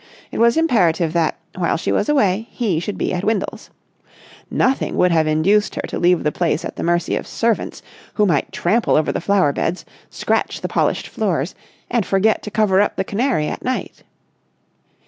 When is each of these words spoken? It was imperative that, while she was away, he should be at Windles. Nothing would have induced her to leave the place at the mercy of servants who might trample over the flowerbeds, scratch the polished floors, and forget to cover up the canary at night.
It 0.31 0.39
was 0.39 0.57
imperative 0.57 1.13
that, 1.13 1.37
while 1.53 1.77
she 1.77 1.91
was 1.91 2.09
away, 2.09 2.47
he 2.49 2.79
should 2.79 2.97
be 2.97 3.13
at 3.13 3.23
Windles. 3.23 3.69
Nothing 4.49 4.95
would 4.95 5.11
have 5.11 5.27
induced 5.27 5.75
her 5.75 5.83
to 5.83 5.99
leave 5.99 6.23
the 6.23 6.31
place 6.31 6.65
at 6.65 6.75
the 6.75 6.81
mercy 6.81 7.15
of 7.15 7.27
servants 7.27 7.83
who 8.15 8.25
might 8.25 8.51
trample 8.51 8.95
over 8.95 9.11
the 9.11 9.21
flowerbeds, 9.21 9.85
scratch 10.09 10.61
the 10.61 10.67
polished 10.67 11.07
floors, 11.07 11.53
and 11.87 12.03
forget 12.03 12.41
to 12.41 12.49
cover 12.49 12.81
up 12.81 12.95
the 12.95 13.03
canary 13.03 13.47
at 13.47 13.63
night. 13.63 14.01